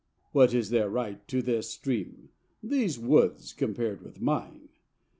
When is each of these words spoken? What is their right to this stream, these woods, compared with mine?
What 0.31 0.51
is 0.51 0.71
their 0.71 0.89
right 0.89 1.27
to 1.27 1.43
this 1.43 1.69
stream, 1.69 2.29
these 2.63 2.97
woods, 2.97 3.53
compared 3.53 4.01
with 4.01 4.19
mine? 4.19 4.69